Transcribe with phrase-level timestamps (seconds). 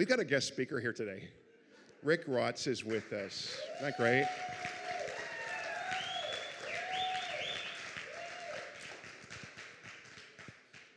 [0.00, 1.28] We've got a guest speaker here today.
[2.02, 3.54] Rikk Watts is with us.
[3.76, 4.24] Isn't that great?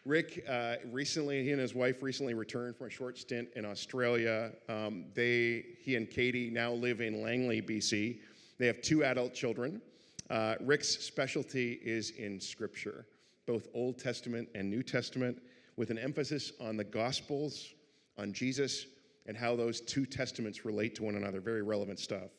[0.08, 4.54] Rikk uh, recently, he and his wife recently returned from a short stint in Australia.
[4.70, 8.20] Um, they, he and Katie now live in Langley, BC.
[8.58, 9.82] They have two adult children.
[10.30, 13.06] Uh, Rikk's specialty is in Scripture,
[13.48, 15.42] both Old Testament and New Testament,
[15.76, 17.74] with an emphasis on the Gospels,
[18.18, 18.86] on Jesus,
[19.26, 21.40] and how those two testaments relate to one another.
[21.40, 22.32] Very relevant stuff.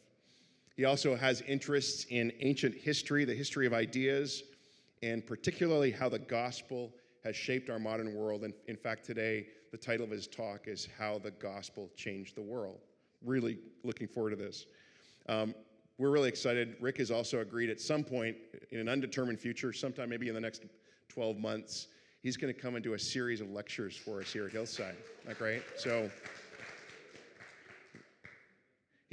[0.76, 4.42] He also has interests in ancient history, the history of ideas,
[5.02, 6.92] and particularly how the gospel
[7.22, 8.44] has shaped our modern world.
[8.44, 12.42] And in fact, today, the title of his talk is How the Gospel Changed the
[12.42, 12.80] World.
[13.24, 14.66] Really looking forward to this.
[15.28, 15.54] Um,
[15.96, 16.80] we're really excited.
[16.80, 18.36] Rikk has also agreed at some point
[18.70, 20.64] in an undetermined future, sometime maybe in the next
[21.08, 21.88] 12 months,
[22.22, 24.96] he's going to come and do a series of lectures for us here at Hillside.
[25.22, 25.62] Isn't great?
[25.76, 26.10] So,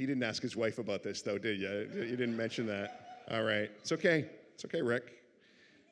[0.02, 1.88] he didn't ask his wife about this, though, did you?
[1.94, 3.22] You didn't mention that.
[3.30, 3.70] All right.
[3.78, 4.26] It's okay.
[4.52, 5.10] It's okay, Rikk.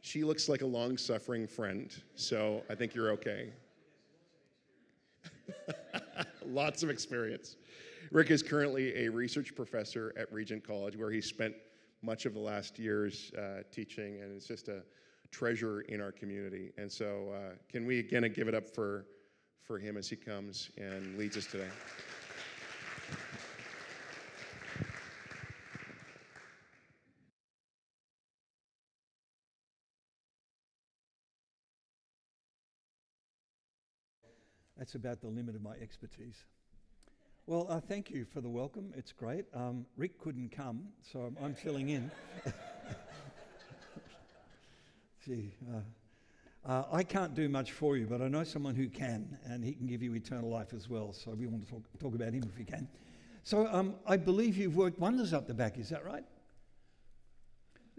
[0.00, 3.50] She looks like a long suffering friend, so I think you're okay.
[6.44, 7.54] Lots of experience.
[8.12, 11.54] Rikk is currently a research professor at Regent College, where he spent
[12.02, 14.82] much of the last years uh, teaching, and it's just a
[15.30, 16.72] treasure in our community.
[16.78, 19.06] And so, uh, can we again give it up for,
[19.62, 21.68] for him as he comes and leads us today?
[34.80, 36.46] That's about the limit of my expertise.
[37.44, 38.94] Well, uh, thank you for the welcome.
[38.96, 39.44] It's great.
[39.52, 42.10] Um, Rikk couldn't come, so I'm, I'm filling in.
[45.22, 45.80] Gee, uh,
[46.66, 49.74] uh, I can't do much for you, but I know someone who can, and he
[49.74, 51.12] can give you eternal life as well.
[51.12, 52.88] So we want to talk, talk about him if we can.
[53.42, 55.76] So um, I believe you've worked wonders up the back.
[55.76, 56.24] Is that right?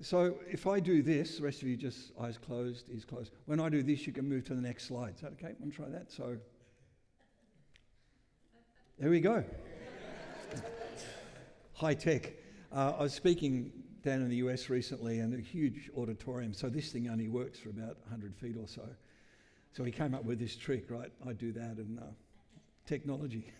[0.01, 3.33] So if I do this, the rest of you just eyes closed, ears closed.
[3.45, 5.13] When I do this, you can move to the next slide.
[5.13, 5.53] Is that okay?
[5.59, 6.11] Want to try that?
[6.11, 6.37] So
[9.01, 9.43] there we go.
[11.73, 12.33] High tech.
[12.71, 13.71] Uh, I was speaking
[14.03, 17.69] down in the US recently in a huge auditorium, so this thing only works for
[17.71, 18.87] about 100 feet or so.
[19.73, 21.11] So he came up with this trick, right?
[21.27, 22.03] I do that and uh,
[22.85, 23.51] technology.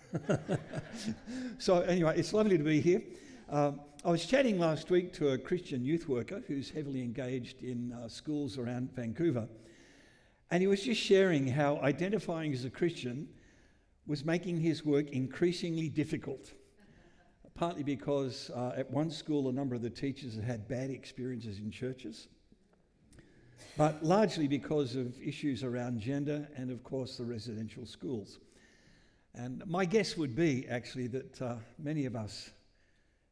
[1.58, 3.02] so, anyway, it's lovely to be here.
[3.50, 7.94] Um, I was chatting last week to a Christian youth worker who's heavily engaged in
[7.94, 9.48] uh, schools around Vancouver.
[10.52, 13.28] And he was just sharing how identifying as a Christian
[14.08, 16.54] was making his work increasingly difficult.
[17.54, 21.60] Partly because uh, at one school, a number of the teachers had had bad experiences
[21.60, 22.28] in churches,
[23.78, 28.40] but largely because of issues around gender and, of course, the residential schools.
[29.36, 32.50] And my guess would be actually that uh, many of us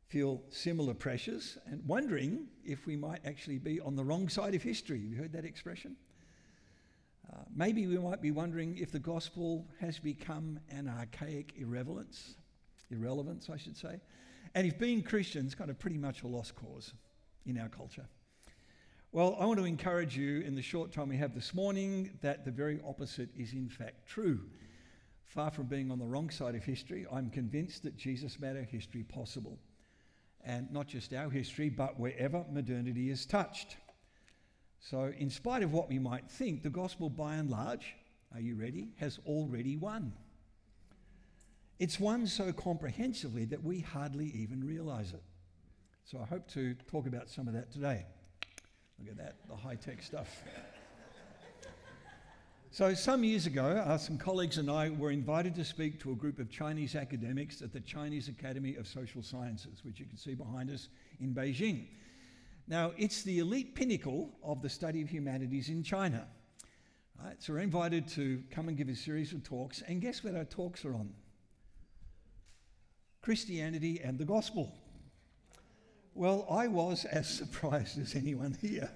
[0.08, 4.64] feel similar pressures and wondering if we might actually be on the wrong side of
[4.64, 5.00] history.
[5.02, 5.96] Have you heard that expression?
[7.32, 12.36] Uh, maybe we might be wondering if the gospel has become an archaic irrelevance,
[12.90, 14.00] irrelevance, I should say,
[14.56, 16.94] and if being Christian is kind of pretty much a lost cause
[17.46, 18.06] in our culture.
[19.12, 22.46] Well, I want to encourage you in the short time we have this morning that
[22.46, 24.40] the very opposite is in fact true.
[25.26, 28.64] Far from being on the wrong side of history, I'm convinced that Jesus made our
[28.64, 29.60] history possible.
[30.44, 33.78] And not just our history, but wherever modernity is touched.
[34.82, 37.96] So, in spite of what we might think, the gospel by and large,
[38.34, 40.14] are you ready, has already won.
[41.80, 45.24] It's won so comprehensively that we hardly even realize it.
[46.06, 48.06] So, I hope to talk about some of that today.
[49.00, 50.44] Look at that, the high tech stuff.
[52.72, 56.16] so, some years ago, uh, some colleagues and I were invited to speak to a
[56.16, 60.36] group of Chinese academics at the Chinese Academy of Social Sciences, which you can see
[60.36, 60.88] behind us
[61.20, 61.88] in Beijing.
[62.70, 66.28] Now, it's the elite pinnacle of the study of humanities in China.
[67.22, 70.36] Right, so we're invited to come and give a series of talks, and guess what
[70.36, 71.12] our talks are on?
[73.24, 74.72] Christianity and the gospel.
[76.14, 78.92] Well, I was as surprised as anyone here.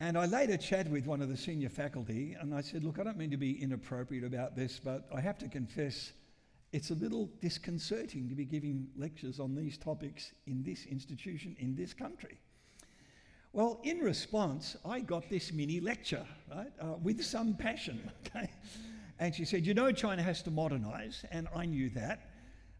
[0.00, 3.04] And I later chatted with one of the senior faculty, and I said, Look, I
[3.04, 6.12] don't mean to be inappropriate about this, but I have to confess
[6.72, 11.74] it's a little disconcerting to be giving lectures on these topics in this institution, in
[11.74, 12.38] this country.
[13.56, 18.50] Well, in response, I got this mini lecture, right, uh, with some passion, okay?
[19.18, 22.28] And she said, You know, China has to modernize, and I knew that.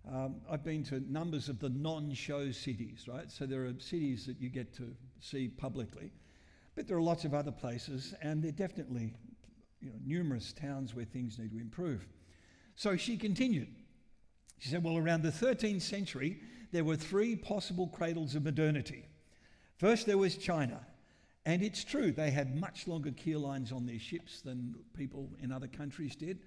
[0.06, 3.30] Um, I've been to numbers of the non show cities, right?
[3.30, 6.12] So there are cities that you get to see publicly,
[6.74, 9.14] but there are lots of other places, and there are definitely
[9.80, 12.06] you know, numerous towns where things need to improve.
[12.74, 13.74] So she continued,
[14.58, 16.38] She said, Well, around the 13th century,
[16.70, 19.06] there were three possible cradles of modernity.
[19.78, 20.80] First, there was China.
[21.44, 25.52] And it's true, they had much longer keel lines on their ships than people in
[25.52, 26.40] other countries did.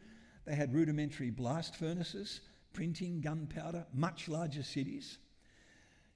[0.46, 2.42] They had rudimentary blast furnaces,
[2.74, 5.20] printing, gunpowder, much larger cities.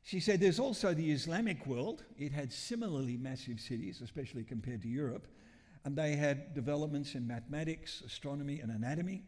[0.01, 2.03] She said there's also the Islamic world.
[2.17, 5.27] It had similarly massive cities, especially compared to Europe.
[5.85, 9.23] And they had developments in mathematics, astronomy, and anatomy.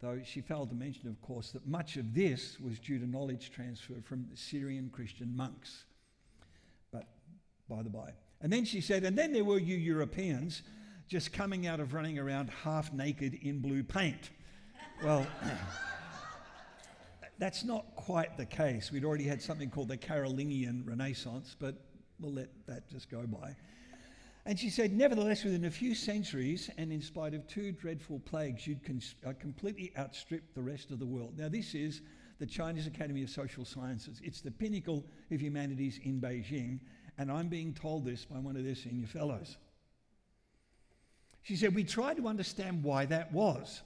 [0.00, 3.52] Though she failed to mention, of course, that much of this was due to knowledge
[3.52, 5.84] transfer from Syrian Christian monks.
[7.70, 8.12] By the by.
[8.40, 10.62] And then she said, and then there were you Europeans
[11.06, 14.30] just coming out of running around half naked in blue paint.
[15.04, 15.24] Well,
[17.38, 18.90] that's not quite the case.
[18.90, 21.76] We'd already had something called the Carolingian Renaissance, but
[22.18, 23.54] we'll let that just go by.
[24.46, 28.66] And she said, nevertheless, within a few centuries, and in spite of two dreadful plagues,
[28.66, 31.34] you'd cons- uh, completely outstrip the rest of the world.
[31.38, 32.00] Now, this is
[32.40, 34.20] the Chinese Academy of Social Sciences.
[34.24, 36.80] It's the pinnacle of humanities in Beijing,
[37.20, 39.58] and I'm being told this by one of their senior fellows.
[41.42, 43.82] She said, We tried to understand why that was.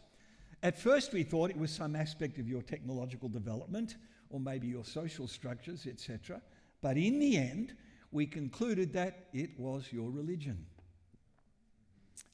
[0.62, 3.96] At first, we thought it was some aspect of your technological development
[4.30, 6.40] or maybe your social structures, etc.
[6.80, 7.74] But in the end,
[8.12, 10.64] we concluded that it was your religion.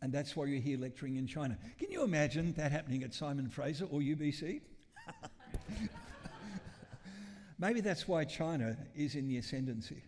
[0.02, 1.56] And that's why you're here lecturing in China.
[1.78, 4.60] Can you imagine that happening at Simon Fraser or UBC?
[7.58, 10.02] maybe that's why China is in the ascendancy.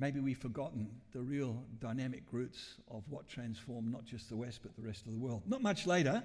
[0.00, 4.74] Maybe we've forgotten the real dynamic roots of what transformed not just the West but
[4.74, 5.42] the rest of the world.
[5.46, 6.24] Not much later,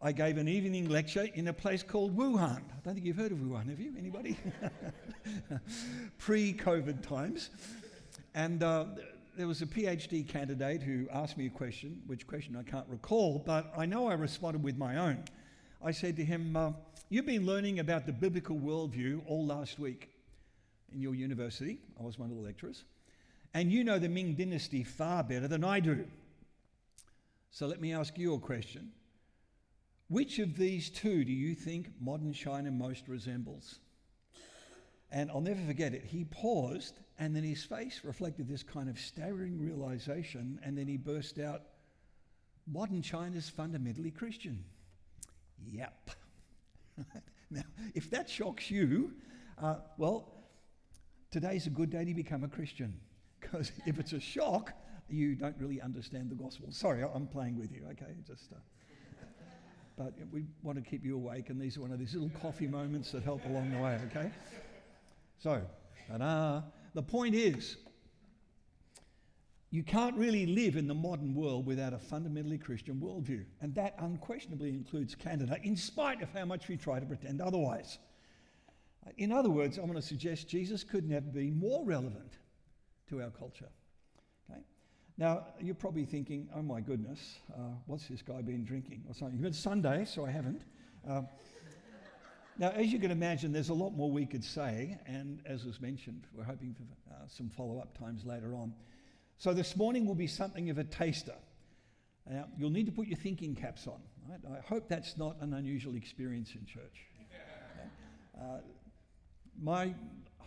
[0.00, 2.62] I gave an evening lecture in a place called Wuhan.
[2.62, 3.94] I don't think you've heard of Wuhan, have you?
[3.98, 4.38] Anybody?
[6.18, 7.50] Pre COVID times.
[8.36, 8.84] And uh,
[9.36, 13.42] there was a PhD candidate who asked me a question, which question I can't recall,
[13.44, 15.24] but I know I responded with my own.
[15.84, 16.72] I said to him, uh,
[17.08, 20.10] You've been learning about the biblical worldview all last week
[20.94, 21.78] in your university.
[21.98, 22.84] I was one of the lecturers.
[23.52, 26.06] And you know the Ming dynasty far better than I do.
[27.50, 28.92] So let me ask you a question.
[30.08, 33.78] Which of these two do you think modern China most resembles?
[35.12, 36.04] And I'll never forget it.
[36.04, 40.96] He paused, and then his face reflected this kind of staggering realization, and then he
[40.96, 41.62] burst out,
[42.66, 44.64] Modern China's fundamentally Christian.
[45.66, 46.10] Yep.
[47.50, 47.62] now,
[47.94, 49.12] if that shocks you,
[49.60, 50.32] uh, well,
[51.32, 53.00] today's a good day to become a Christian.
[53.40, 54.72] Because if it's a shock,
[55.08, 56.66] you don't really understand the gospel.
[56.70, 58.12] Sorry, I'm playing with you, okay?
[58.26, 58.52] Just.
[58.52, 58.56] Uh,
[59.96, 62.66] but we want to keep you awake, and these are one of these little coffee
[62.66, 64.30] moments that help along the way, okay?
[65.38, 65.60] So,
[66.08, 66.62] ta-da.
[66.94, 67.76] The point is,
[69.70, 73.44] you can't really live in the modern world without a fundamentally Christian worldview.
[73.60, 77.98] And that unquestionably includes Canada, in spite of how much we try to pretend otherwise.
[79.18, 82.38] In other words, I want to suggest Jesus could never be more relevant
[83.10, 83.68] to our culture.
[84.50, 84.60] Okay?
[85.18, 89.44] Now, you're probably thinking, oh my goodness, uh, what's this guy been drinking or something?
[89.44, 90.62] It's Sunday, so I haven't.
[91.08, 91.22] Uh,
[92.58, 95.80] now, as you can imagine, there's a lot more we could say, and as was
[95.80, 98.72] mentioned, we're hoping for uh, some follow up times later on.
[99.38, 101.36] So, this morning will be something of a taster.
[102.28, 104.00] Now, you'll need to put your thinking caps on.
[104.28, 104.40] Right?
[104.58, 107.06] I hope that's not an unusual experience in church.
[108.40, 108.60] Uh,
[109.60, 109.92] my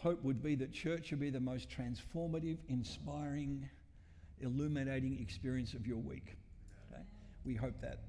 [0.03, 3.69] hope would be that church would be the most transformative, inspiring,
[4.41, 6.35] illuminating experience of your week.
[6.91, 7.01] Okay?
[7.45, 7.99] We hope that.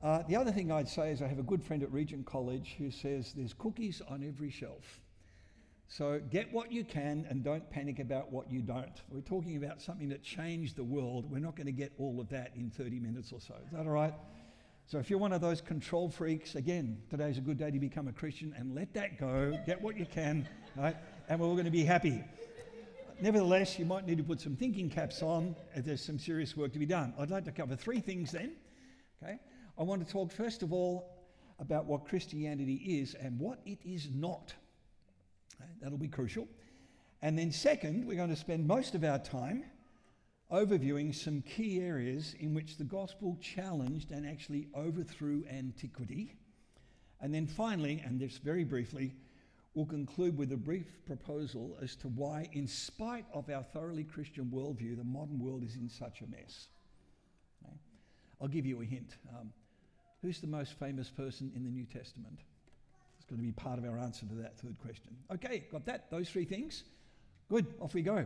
[0.00, 2.76] Uh, the other thing I'd say is I have a good friend at Regent College
[2.78, 5.00] who says there's cookies on every shelf.
[5.88, 9.02] So get what you can and don't panic about what you don't.
[9.10, 11.30] We're talking about something that changed the world.
[11.30, 13.54] We're not going to get all of that in 30 minutes or so.
[13.66, 14.14] Is that all right?
[14.86, 18.06] So if you're one of those control freaks, again, today's a good day to become
[18.06, 19.58] a Christian and let that go.
[19.66, 20.96] Get what you can, right?
[21.28, 22.22] And we're all going to be happy.
[23.20, 26.72] Nevertheless, you might need to put some thinking caps on if there's some serious work
[26.74, 27.14] to be done.
[27.18, 28.52] I'd like to cover three things then.
[29.22, 29.38] Okay?
[29.78, 31.10] I want to talk first of all
[31.58, 34.52] about what Christianity is and what it is not.
[35.80, 36.46] That'll be crucial.
[37.22, 39.64] And then, second, we're going to spend most of our time
[40.52, 46.34] overviewing some key areas in which the gospel challenged and actually overthrew antiquity.
[47.20, 49.14] And then finally, and this very briefly,
[49.74, 54.46] we'll conclude with a brief proposal as to why, in spite of our thoroughly Christian
[54.46, 56.68] worldview, the modern world is in such a mess.
[57.64, 57.74] Okay?
[58.40, 59.16] I'll give you a hint.
[59.38, 59.52] Um,
[60.22, 62.38] who's the most famous person in the New Testament?
[63.16, 65.16] It's going to be part of our answer to that third question.
[65.32, 66.10] Okay, got that?
[66.10, 66.84] Those three things?
[67.48, 68.24] Good, off we go.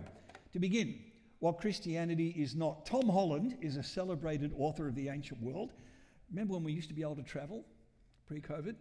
[0.52, 0.98] To begin,
[1.40, 2.84] what Christianity is not.
[2.84, 5.72] Tom Holland is a celebrated author of the ancient world.
[6.30, 7.64] Remember when we used to be able to travel
[8.26, 8.74] pre COVID?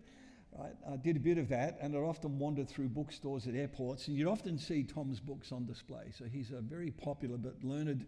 [0.57, 0.73] Right?
[0.91, 4.17] I did a bit of that, and I'd often wander through bookstores at airports, and
[4.17, 6.11] you'd often see Tom's books on display.
[6.17, 8.05] So he's a very popular but learned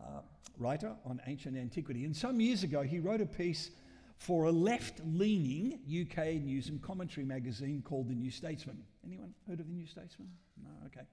[0.00, 0.20] uh,
[0.58, 2.04] writer on ancient antiquity.
[2.04, 3.70] And some years ago, he wrote a piece
[4.18, 8.82] for a left-leaning UK news and commentary magazine called The New Statesman.
[9.04, 10.28] Anyone heard of The New Statesman?
[10.62, 11.06] No, okay.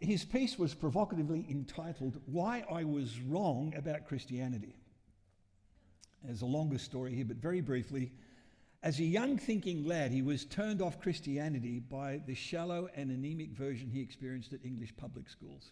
[0.00, 4.74] His piece was provocatively entitled "Why I Was Wrong About Christianity."
[6.24, 8.12] There's a longer story here, but very briefly.
[8.82, 13.50] As a young thinking lad, he was turned off Christianity by the shallow and anemic
[13.52, 15.70] version he experienced at English public schools.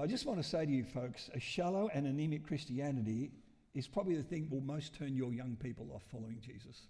[0.00, 3.30] I just want to say to you folks, a shallow and anemic Christianity
[3.74, 6.88] is probably the thing that will most turn your young people off following Jesus.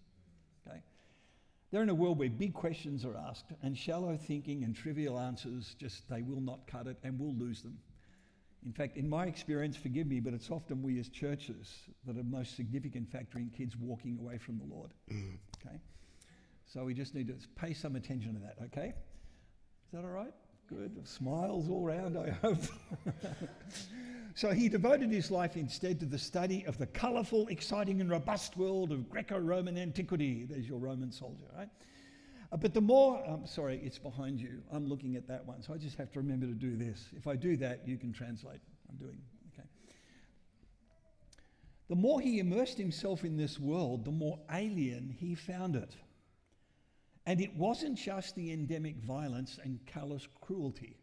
[0.66, 0.83] Okay?
[1.71, 5.75] They're in a world where big questions are asked and shallow thinking and trivial answers
[5.78, 7.78] just they will not cut it and we'll lose them.
[8.66, 11.73] In fact, in my experience, forgive me, but it's often we as churches
[12.04, 14.90] that are the most significant factor in kids walking away from the Lord.
[15.08, 15.38] Mm.
[15.64, 15.76] Okay?
[16.66, 18.88] So we just need to pay some attention to that, okay?
[18.88, 20.32] Is that all right?
[20.68, 21.06] Good.
[21.06, 22.58] Smiles all round, I hope.
[24.35, 28.56] so he devoted his life instead to the study of the colourful, exciting, and robust
[28.56, 30.44] world of Greco Roman antiquity.
[30.44, 31.68] There's your Roman soldier, right?
[32.53, 34.62] Uh, but the more, um, sorry, it's behind you.
[34.73, 37.09] I'm looking at that one, so I just have to remember to do this.
[37.17, 38.61] If I do that, you can translate.
[38.88, 39.19] I'm doing,
[39.53, 39.67] okay.
[41.88, 45.97] The more he immersed himself in this world, the more alien he found it.
[47.26, 50.97] And it wasn't just the endemic violence and callous cruelty.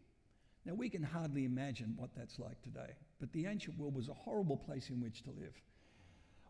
[0.64, 4.14] Now, we can hardly imagine what that's like today, but the ancient world was a
[4.14, 5.60] horrible place in which to live.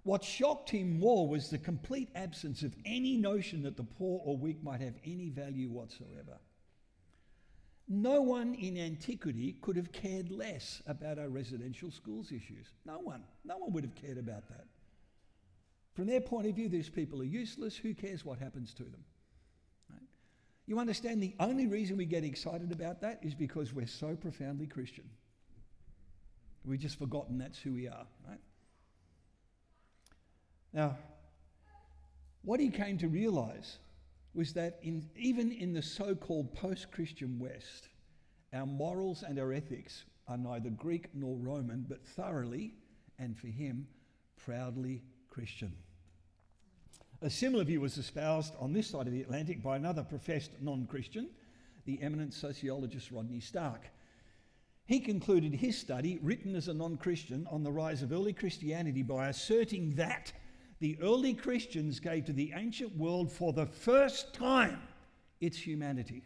[0.05, 4.37] What shocked him more was the complete absence of any notion that the poor or
[4.37, 6.39] weak might have any value whatsoever.
[7.89, 12.67] No one in antiquity could have cared less about our residential schools issues.
[12.85, 13.25] No one.
[13.45, 14.67] No one would have cared about that.
[15.95, 17.77] From their point of view, these people are useless.
[17.77, 19.05] Who cares what happens to them?
[20.67, 24.67] You understand the only reason we get excited about that is because we're so profoundly
[24.67, 25.05] Christian.
[26.65, 28.41] We've just forgotten that's who we are, right?
[30.75, 30.99] Now,
[32.43, 33.79] what he came to realize
[34.35, 37.89] was that in, even in the so called post Christian West,
[38.53, 42.75] our morals and our ethics are neither Greek nor Roman, but thoroughly,
[43.19, 43.87] and for him,
[44.37, 45.73] proudly Christian.
[47.23, 50.87] A similar view was espoused on this side of the Atlantic by another professed non
[50.87, 51.31] Christian,
[51.85, 53.87] the eminent sociologist Rodney Stark.
[54.87, 59.03] He concluded his study, written as a non Christian, on the rise of early Christianity
[59.03, 60.33] by asserting that
[60.85, 64.83] the early Christians gave to the ancient world for the first time
[65.41, 66.25] its humanity.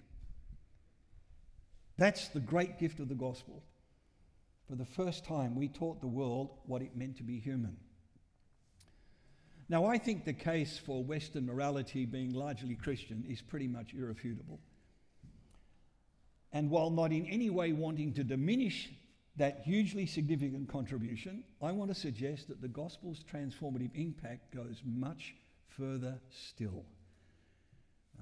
[1.96, 3.62] That's the great gift of the gospel.
[4.68, 7.76] For the first time, we taught the world what it meant to be human.
[9.68, 14.58] Now, I think the case for Western morality being largely Christian is pretty much irrefutable.
[16.52, 18.90] And while not in any way wanting to diminish
[19.38, 25.34] that hugely significant contribution, I want to suggest that the gospel's transformative impact goes much
[25.68, 26.84] further still.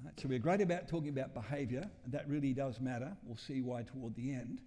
[0.03, 3.17] Right, so we're great about talking about behaviour, and that really does matter.
[3.23, 4.61] We'll see why toward the end.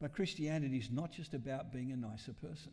[0.00, 2.72] But Christianity is not just about being a nicer person.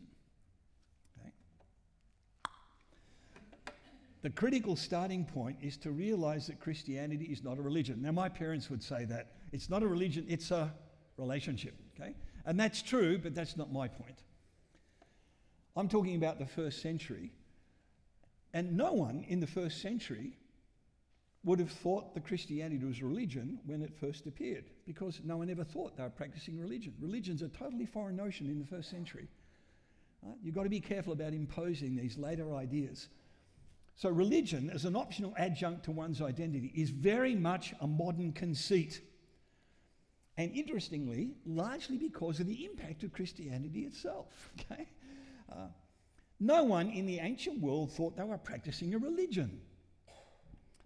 [4.24, 8.00] The critical starting point is to realize that Christianity is not a religion.
[8.00, 9.32] Now, my parents would say that.
[9.52, 10.72] It's not a religion, it's a
[11.18, 12.14] relationship, okay?
[12.46, 14.22] And that's true, but that's not my point.
[15.76, 17.32] I'm talking about the first century.
[18.52, 20.36] And no one in the first century
[21.42, 25.64] would have thought that Christianity was religion when it first appeared, because no one ever
[25.64, 26.94] thought they were practicing religion.
[27.00, 29.28] Religion's a totally foreign notion in the first century.
[30.22, 30.36] Right?
[30.42, 33.08] You've got to be careful about imposing these later ideas
[33.96, 39.00] so, religion, as an optional adjunct to one's identity, is very much a modern conceit.
[40.36, 44.50] And interestingly, largely because of the impact of Christianity itself.
[44.72, 44.86] Okay?
[45.52, 45.68] Uh,
[46.40, 49.60] no one in the ancient world thought they were practicing a religion.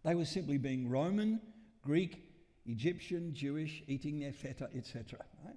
[0.04, 1.40] They were simply being Roman,
[1.82, 2.22] Greek,
[2.66, 5.20] Egyptian, Jewish, eating their feta, etc.
[5.44, 5.56] Right?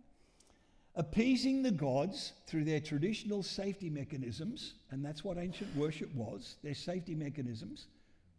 [0.95, 6.73] appeasing the gods through their traditional safety mechanisms, and that's what ancient worship was their
[6.73, 7.87] safety mechanisms,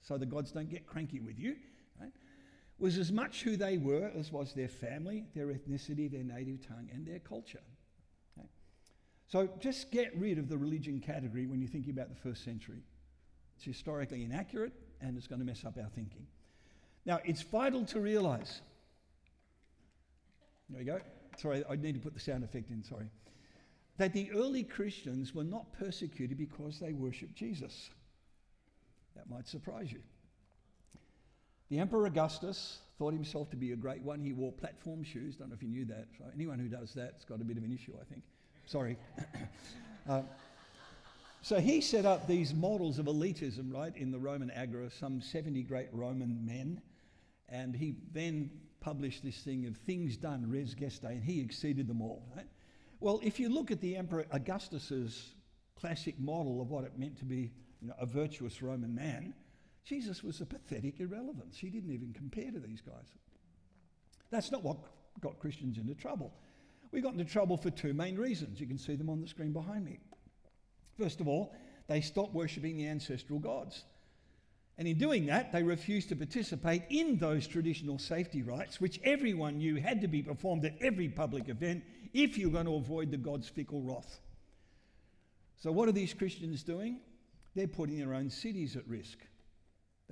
[0.03, 1.57] so the gods don't get cranky with you,
[2.83, 6.89] was as much who they were as was their family, their ethnicity, their native tongue,
[6.93, 7.63] and their culture.
[8.39, 8.49] Okay?
[9.29, 12.83] So just get rid of the religion category when you're thinking about the first century.
[13.57, 16.27] It's historically inaccurate and it's going to mess up our thinking.
[17.07, 18.61] Now, it's vital to realize.
[20.69, 21.01] There we go
[21.39, 23.11] sorry, I need to put the sound effect in, sorry.
[23.99, 27.91] That the early Christians were not persecuted because they worshipped Jesus.
[29.17, 30.01] That might surprise you.
[31.73, 34.21] The Emperor Augustus thought himself to be a great one.
[34.21, 35.37] He wore platform shoes.
[35.37, 36.05] Don't know if you knew that.
[36.19, 38.23] So anyone who does that's got a bit of an issue, I think.
[38.67, 38.99] Sorry.
[40.11, 40.21] uh,
[41.41, 45.63] so he set up these models of elitism, right, in the Roman Agora, some 70
[45.63, 46.79] great Roman men.
[47.49, 48.51] And he then
[48.81, 52.49] published this thing of things done, res gestae, and he exceeded them all, right?
[53.01, 55.37] Well, if you look at the Emperor Augustus's
[55.81, 57.51] classic model of what it meant to be
[57.81, 59.33] you know, a virtuous Roman man,
[59.85, 61.57] Jesus was a pathetic irrelevance.
[61.57, 63.07] He didn't even compare to these guys.
[64.31, 64.79] That's not what
[65.21, 66.33] got Christians into trouble.
[66.93, 68.61] We got into trouble for two main reasons.
[68.61, 69.99] You can see them on the screen behind me.
[70.99, 71.55] First of all,
[71.89, 73.85] they stopped worshipping the ancestral gods.
[74.79, 79.59] And in doing that, they refused to participate in those traditional safety rites, which everyone
[79.59, 81.85] knew had to be performed at every public event
[82.15, 84.21] if you're going to avoid the God's fickle wrath.
[85.59, 87.01] So, what are these Christians doing?
[87.55, 89.19] They're putting their own cities at risk.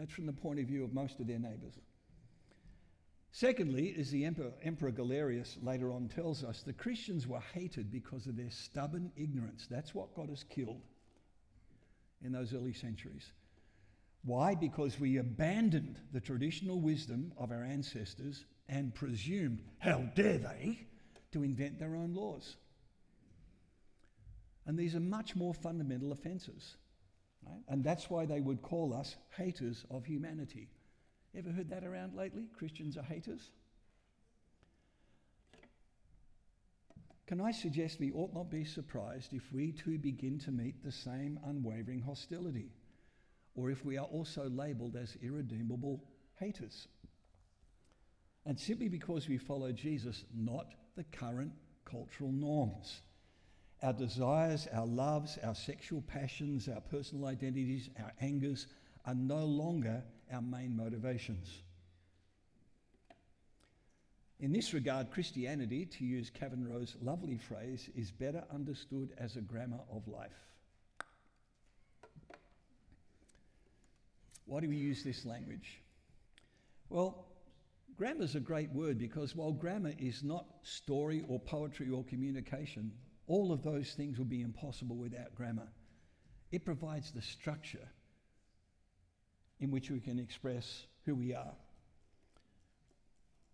[0.01, 1.75] That's from the point of view of most of their neighbours.
[3.33, 8.27] Secondly, as the Emperor, Emperor Galerius later on tells us, the Christians were hated because
[8.27, 9.67] of their stubborn ignorance.
[9.71, 10.81] That's what got us killed
[12.25, 13.31] in those early centuries.
[14.25, 14.55] Why?
[14.55, 20.81] Because we abandoned the traditional wisdom of our ancestors and presumed, how dare they,
[21.33, 22.57] to invent their own laws.
[24.65, 26.77] And these are much more fundamental offences.
[27.47, 27.63] Right?
[27.69, 30.69] And that's why they would call us haters of humanity.
[31.37, 32.49] Ever heard that around lately?
[32.57, 33.51] Christians are haters?
[37.27, 40.91] Can I suggest we ought not be surprised if we too begin to meet the
[40.91, 42.73] same unwavering hostility,
[43.55, 46.03] or if we are also labelled as irredeemable
[46.41, 46.89] haters?
[48.45, 51.53] And simply because we follow Jesus, not the current
[51.85, 53.03] cultural norms.
[53.83, 58.67] Our desires, our loves, our sexual passions, our personal identities, our angers
[59.07, 61.63] are no longer our main motivations.
[64.39, 69.81] In this regard, Christianity, to use Rowe's lovely phrase, is better understood as a grammar
[69.91, 70.51] of life.
[74.47, 75.81] Why do we use this language?
[76.89, 77.27] Well,
[77.97, 82.93] grammar is a great word because while grammar is not story or poetry or communication,
[83.31, 85.69] all of those things would be impossible without grammar.
[86.51, 87.89] It provides the structure
[89.61, 91.55] in which we can express who we are.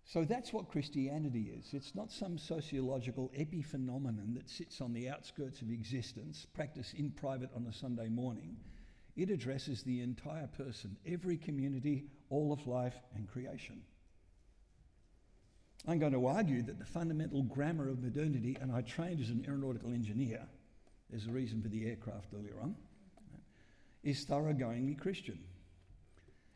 [0.06, 1.74] So that's what Christianity is.
[1.74, 7.50] It's not some sociological epiphenomenon that sits on the outskirts of existence, practiced in private
[7.54, 8.56] on a Sunday morning.
[9.14, 13.82] It addresses the entire person, every community, all of life, and creation.
[15.86, 19.44] I'm going to argue that the fundamental grammar of modernity, and I trained as an
[19.46, 20.46] aeronautical engineer,
[21.10, 22.74] there's a reason for the aircraft earlier on,
[24.02, 25.38] is thoroughgoingly Christian.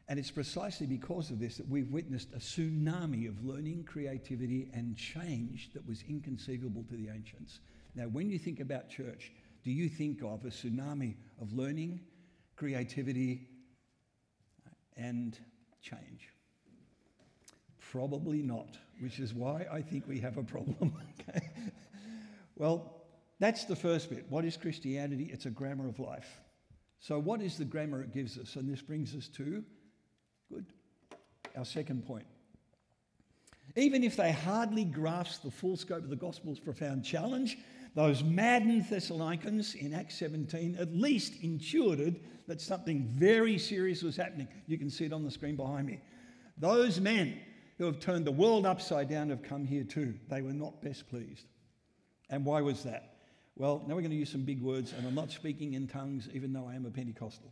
[0.09, 4.97] And it's precisely because of this that we've witnessed a tsunami of learning, creativity, and
[4.97, 7.61] change that was inconceivable to the ancients.
[7.95, 9.31] Now, when you think about church,
[9.63, 12.01] do you think of a tsunami of learning,
[12.57, 13.47] creativity,
[14.97, 15.39] and
[15.81, 16.31] change?
[17.91, 20.93] Probably not, which is why I think we have a problem.
[21.29, 21.51] okay?
[22.57, 23.07] Well,
[23.39, 24.27] that's the first bit.
[24.29, 25.31] What is Christianity?
[25.33, 26.29] It's a grammar of life.
[26.99, 28.57] So, what is the grammar it gives us?
[28.57, 29.65] And this brings us to
[30.53, 30.67] Good.
[31.57, 32.27] Our second point.
[33.77, 37.57] Even if they hardly grasped the full scope of the gospel's profound challenge,
[37.95, 44.49] those maddened Thessalonians in Acts 17 at least intuited that something very serious was happening.
[44.67, 46.01] You can see it on the screen behind me.
[46.59, 47.41] Those men
[47.81, 50.13] who have turned the world upside down have come here too.
[50.29, 51.47] They were not best pleased.
[52.29, 53.15] And why was that?
[53.57, 56.29] Well, now we're going to use some big words, and I'm not speaking in tongues,
[56.35, 57.51] even though I am a Pentecostal.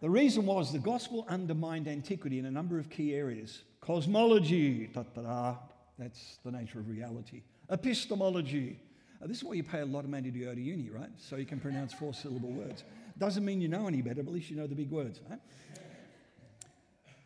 [0.00, 3.62] The reason was the gospel undermined antiquity in a number of key areas.
[3.80, 5.54] Cosmology, da-da-da,
[5.96, 7.42] that's the nature of reality.
[7.70, 8.80] Epistemology,
[9.26, 11.10] this is why you pay a lot of money to go to uni, right?
[11.18, 12.82] So you can pronounce four syllable words.
[13.16, 15.20] Doesn't mean you know any better, but at least you know the big words.
[15.30, 15.38] Right?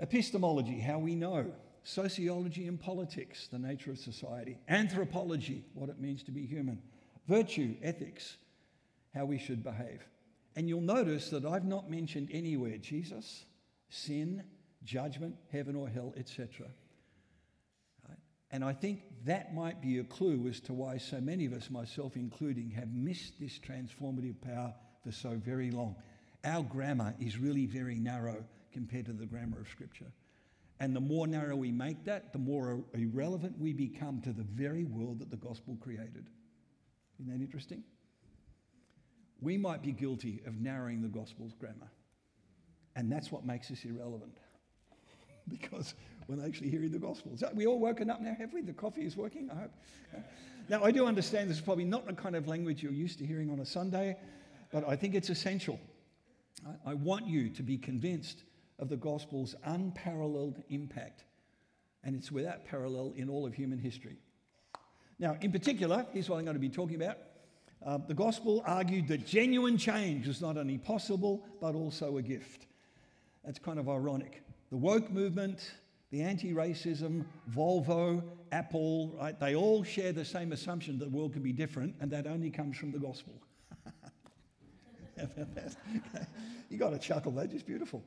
[0.00, 1.52] Epistemology, how we know.
[1.82, 4.58] Sociology and politics, the nature of society.
[4.68, 6.80] Anthropology, what it means to be human.
[7.28, 8.36] Virtue, ethics,
[9.14, 10.06] how we should behave.
[10.56, 13.44] And you'll notice that I've not mentioned anywhere Jesus,
[13.90, 14.44] sin,
[14.82, 16.66] judgment, heaven or hell, etc.
[18.54, 21.70] And I think that might be a clue as to why so many of us,
[21.70, 25.96] myself including, have missed this transformative power for so very long.
[26.44, 30.12] Our grammar is really very narrow compared to the grammar of Scripture.
[30.80, 34.84] And the more narrow we make that, the more irrelevant we become to the very
[34.84, 36.28] world that the gospel created.
[37.18, 37.84] Isn't that interesting?
[39.44, 41.90] we might be guilty of narrowing the gospel's grammar.
[42.96, 44.38] And that's what makes us irrelevant.
[45.48, 45.94] because
[46.26, 47.32] we're actually hearing the gospel.
[47.36, 48.62] So we all woken up now, have we?
[48.62, 49.72] The coffee is working, I hope.
[50.66, 53.26] Now, I do understand this is probably not the kind of language you're used to
[53.26, 54.16] hearing on a Sunday,
[54.72, 55.78] but I think it's essential.
[56.86, 58.44] I want you to be convinced
[58.78, 61.24] of the gospel's unparalleled impact,
[62.02, 64.18] and it's without parallel in all of human history.
[65.18, 67.18] Now, in particular, here's what I'm going to be talking about.
[67.84, 72.66] Uh, the gospel argued that genuine change was not only possible, but also a gift.
[73.44, 74.42] That's kind of ironic.
[74.70, 75.72] The woke movement,
[76.10, 81.32] the anti racism, Volvo, Apple, right, they all share the same assumption that the world
[81.32, 83.34] can be different, and that only comes from the gospel.
[86.70, 88.02] you got to chuckle, that's just beautiful.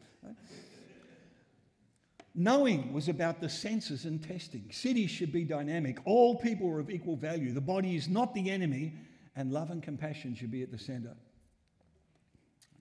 [2.39, 4.65] Knowing was about the senses and testing.
[4.71, 5.97] Cities should be dynamic.
[6.05, 7.51] All people are of equal value.
[7.51, 8.93] The body is not the enemy,
[9.35, 11.15] and love and compassion should be at the center.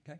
[0.03, 0.19] Okay?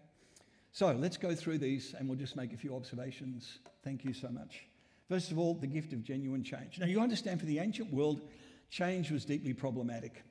[0.71, 3.59] So let's go through these and we'll just make a few observations.
[3.83, 4.63] Thank you so much.
[5.07, 6.79] First of all, the gift of genuine change.
[6.79, 8.21] Now, you understand for the ancient world,
[8.69, 10.23] change was deeply problematic.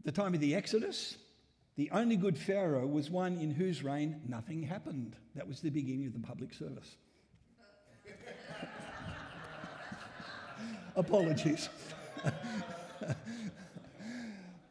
[0.00, 1.16] At the time of the Exodus,
[1.78, 5.14] the only good Pharaoh was one in whose reign nothing happened.
[5.36, 6.96] That was the beginning of the public service.
[10.96, 11.68] Apologies.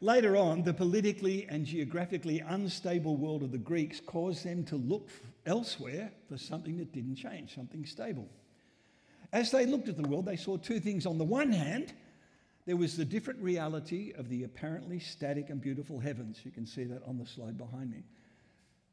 [0.02, 5.08] Later on, the politically and geographically unstable world of the Greeks caused them to look
[5.46, 8.28] elsewhere for something that didn't change, something stable.
[9.32, 11.06] As they looked at the world, they saw two things.
[11.06, 11.94] On the one hand,
[12.68, 16.40] there was the different reality of the apparently static and beautiful heavens.
[16.44, 18.04] You can see that on the slide behind me.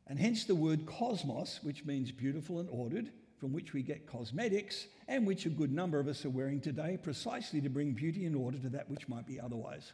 [0.07, 4.87] And hence the word cosmos, which means beautiful and ordered, from which we get cosmetics,
[5.09, 8.33] and which a good number of us are wearing today, precisely to bring beauty and
[8.33, 9.91] order to that which might be otherwise.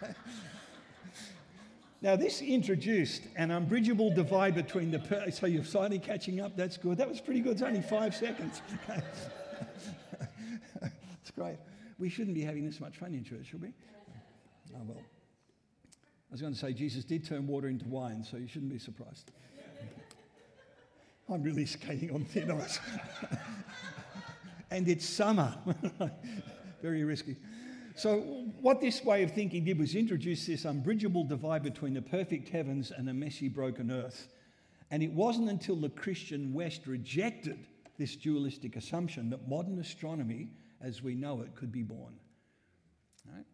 [2.00, 5.00] now, this introduced an unbridgeable divide between the.
[5.00, 6.56] Per- so you're finally catching up.
[6.56, 6.96] That's good.
[6.96, 7.52] That was pretty good.
[7.52, 8.62] It's only five seconds.
[11.30, 11.58] it's great.
[11.98, 13.68] We shouldn't be having this much fun in church, should we?
[14.72, 14.98] Oh, well.
[14.98, 18.78] I was going to say Jesus did turn water into wine, so you shouldn't be
[18.78, 19.32] surprised.
[21.28, 22.78] I'm really skating on thin ice.
[24.70, 25.56] and it's summer.
[26.82, 27.36] Very risky.
[27.96, 28.20] So,
[28.60, 32.92] what this way of thinking did was introduce this unbridgeable divide between the perfect heavens
[32.96, 34.28] and a messy, broken earth.
[34.92, 37.66] And it wasn't until the Christian West rejected
[37.98, 42.14] this dualistic assumption that modern astronomy, as we know it, could be born.
[43.26, 43.44] Right?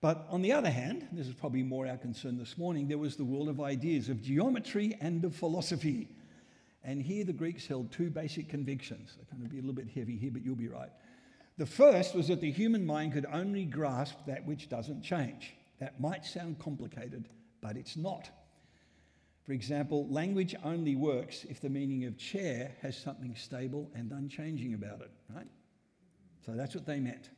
[0.00, 3.16] But on the other hand, this is probably more our concern this morning, there was
[3.16, 6.08] the world of ideas, of geometry and of philosophy.
[6.84, 9.16] And here the Greeks held two basic convictions.
[9.16, 10.90] They're going to be a little bit heavy here, but you'll be right.
[11.56, 15.54] The first was that the human mind could only grasp that which doesn't change.
[15.80, 17.28] That might sound complicated,
[17.60, 18.30] but it's not.
[19.48, 24.74] For example, language only works if the meaning of chair has something stable and unchanging
[24.74, 25.46] about it, right?
[26.44, 27.30] So that's what they meant.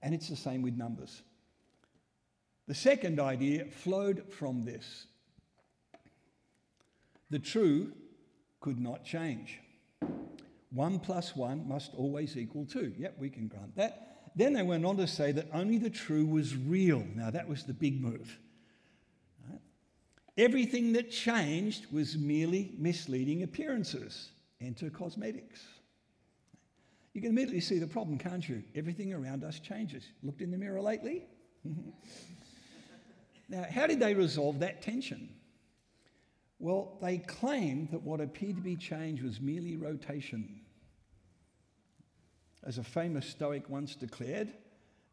[0.00, 1.20] And it's the same with numbers.
[2.68, 5.06] The second idea flowed from this
[7.28, 7.90] the true
[8.60, 9.58] could not change.
[10.70, 12.94] One plus one must always equal two.
[12.96, 14.30] Yep, we can grant that.
[14.36, 17.04] Then they went on to say that only the true was real.
[17.16, 18.38] Now, that was the big move.
[20.38, 24.30] Everything that changed was merely misleading appearances.
[24.60, 25.64] Enter cosmetics.
[27.12, 28.62] You can immediately see the problem, can't you?
[28.76, 30.04] Everything around us changes.
[30.22, 31.24] Looked in the mirror lately?
[33.50, 35.30] Now, how did they resolve that tension?
[36.58, 40.60] Well, they claimed that what appeared to be change was merely rotation.
[42.62, 44.52] As a famous Stoic once declared,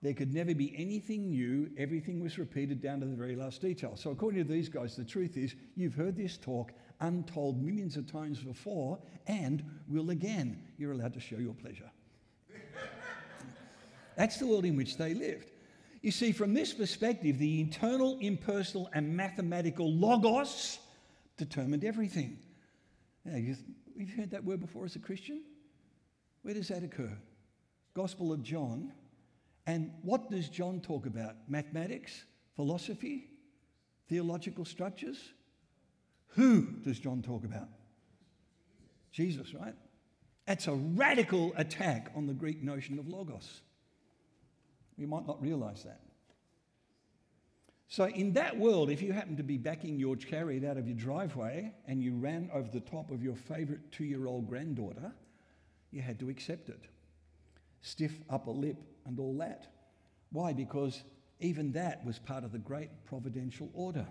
[0.06, 3.96] there could never be anything new, everything was repeated down to the very last detail.
[3.96, 8.10] So, according to these guys, the truth is you've heard this talk untold millions of
[8.10, 10.62] times before and will again.
[10.78, 11.90] You're allowed to show your pleasure.
[14.16, 15.52] That's the world in which they lived.
[16.02, 20.78] You see, from this perspective, the internal, impersonal, and mathematical logos
[21.36, 22.38] determined everything.
[23.26, 23.64] Now, you've,
[23.96, 25.42] you've heard that word before as a Christian?
[26.44, 27.18] Where does that occur?
[27.96, 28.94] Gospel of John.
[29.68, 31.36] And what does John talk about?
[31.48, 32.26] Mathematics?
[32.56, 33.30] Philosophy?
[34.08, 35.18] Theological structures?
[36.30, 37.70] Who does John talk about?
[39.12, 39.74] Jesus, right?
[40.46, 43.62] That's a radical attack on the Greek notion of logos.
[44.98, 46.02] You might not realize that.
[47.88, 50.98] So, in that world, if you happen to be backing your chariot out of your
[50.98, 55.14] driveway and you ran over the top of your favorite two year old granddaughter,
[55.92, 56.86] you had to accept it.
[57.86, 59.68] Stiff upper lip and all that.
[60.32, 60.54] Why?
[60.54, 61.04] Because
[61.40, 64.08] even that was part of the great providential order.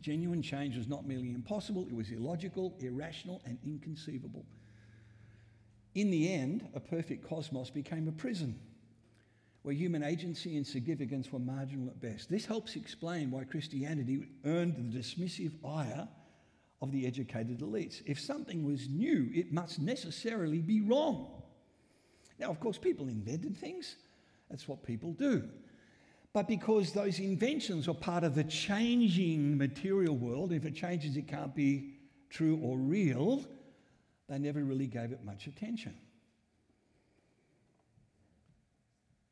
[0.00, 4.46] Genuine change was not merely impossible, it was illogical, irrational, and inconceivable.
[5.94, 8.58] In the end, a perfect cosmos became a prison
[9.60, 12.30] where human agency and significance were marginal at best.
[12.30, 16.08] This helps explain why Christianity earned the dismissive ire
[16.80, 18.00] of the educated elites.
[18.06, 21.37] If something was new, it must necessarily be wrong.
[22.38, 23.96] Now, of course, people invented things,
[24.48, 25.48] that's what people do.
[26.32, 31.26] But because those inventions are part of the changing material world, if it changes, it
[31.26, 31.94] can't be
[32.30, 33.44] true or real,
[34.28, 35.94] they never really gave it much attention.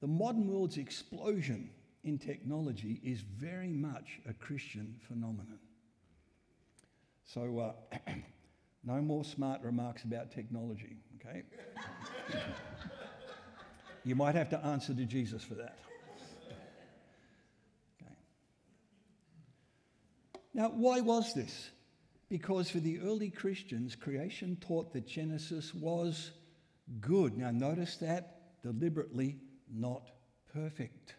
[0.01, 1.71] The modern world's explosion
[2.05, 5.59] in technology is very much a Christian phenomenon.
[7.25, 8.11] So, uh,
[8.85, 11.43] no more smart remarks about technology, okay?
[14.07, 15.77] you might have to answer to Jesus for that.
[18.01, 18.13] Okay.
[20.55, 21.71] Now, why was this?
[22.29, 26.31] Because for the early Christians, creation taught that Genesis was
[27.01, 27.37] good.
[27.37, 29.39] Now, notice that deliberately
[29.75, 30.09] not
[30.55, 31.17] perfect.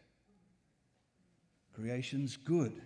[1.74, 2.82] Creation's good.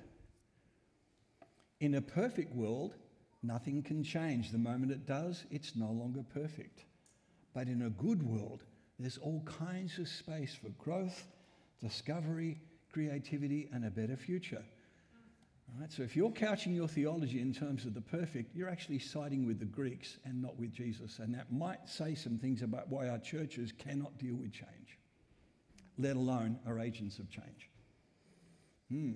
[1.80, 2.96] In a perfect world,
[3.44, 4.52] nothing can change.
[4.52, 6.86] The moment it does, it's no longer perfect.
[7.54, 8.64] But in a good world,
[9.04, 11.26] there's all kinds of space for growth,
[11.82, 12.60] discovery,
[12.92, 14.64] creativity, and a better future.
[15.80, 19.48] Right, so if you're couching your theology in terms of the perfect, you're actually siding
[19.48, 21.20] with the Greeks and not with Jesus.
[21.20, 24.98] And that might say some things about why our churches cannot deal with change
[26.02, 27.70] let alone are agents of change.
[28.90, 29.12] Hmm.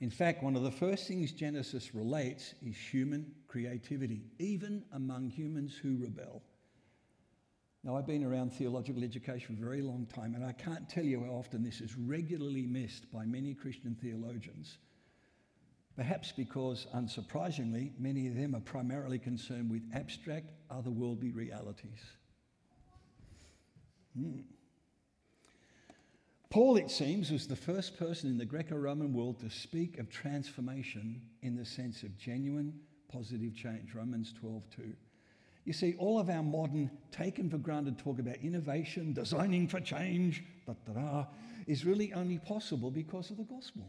[0.00, 5.76] In fact, one of the first things Genesis relates is human creativity, even among humans
[5.80, 6.42] who rebel.
[7.84, 11.04] Now, I've been around theological education for a very long time, and I can't tell
[11.04, 14.78] you how often this is regularly missed by many Christian theologians.
[15.96, 22.00] Perhaps because, unsurprisingly, many of them are primarily concerned with abstract, otherworldly realities.
[24.16, 24.40] Hmm.
[26.50, 30.08] Paul, it seems, was the first person in the Greco Roman world to speak of
[30.08, 32.80] transformation in the sense of genuine
[33.12, 33.94] positive change.
[33.94, 34.92] Romans 12 2.
[35.68, 40.42] You see, all of our modern, taken for granted talk about innovation, designing for change,
[40.66, 41.26] da,
[41.66, 43.86] is really only possible because of the gospel.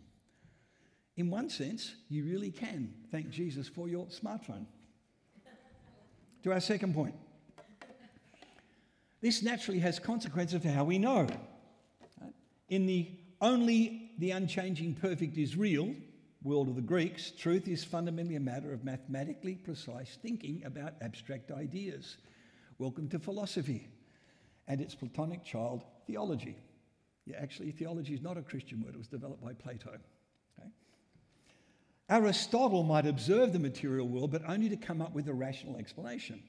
[1.16, 4.66] In one sense, you really can thank Jesus for your smartphone.
[6.44, 7.16] to our second point.
[9.22, 11.28] This naturally has consequences for how we know.
[12.68, 15.96] In the only the unchanging perfect is real
[16.42, 21.52] world of the Greeks, truth is fundamentally a matter of mathematically precise thinking about abstract
[21.52, 22.18] ideas.
[22.78, 23.88] Welcome to philosophy
[24.68, 26.56] and its Platonic child, theology.
[27.26, 29.92] Yeah, actually, theology is not a Christian word, it was developed by Plato.
[30.58, 30.70] Okay?
[32.10, 36.42] Aristotle might observe the material world, but only to come up with a rational explanation.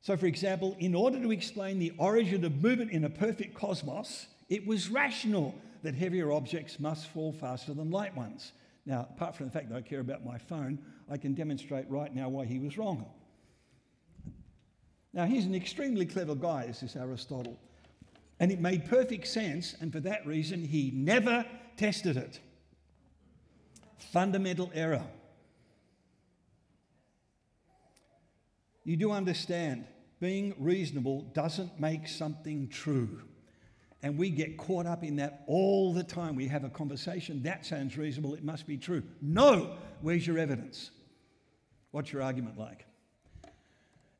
[0.00, 4.26] So, for example, in order to explain the origin of movement in a perfect cosmos,
[4.48, 8.52] it was rational that heavier objects must fall faster than light ones.
[8.86, 10.78] Now, apart from the fact that I care about my phone,
[11.10, 13.04] I can demonstrate right now why he was wrong.
[15.12, 17.58] Now, he's an extremely clever guy, is this Aristotle.
[18.38, 21.44] And it made perfect sense, and for that reason, he never
[21.76, 22.38] tested it.
[23.98, 25.04] Fundamental error.
[28.84, 29.86] You do understand,
[30.20, 33.22] being reasonable doesn't make something true.
[34.02, 36.36] And we get caught up in that all the time.
[36.36, 39.02] We have a conversation, that sounds reasonable, it must be true.
[39.20, 40.90] No, where's your evidence?
[41.90, 42.86] What's your argument like?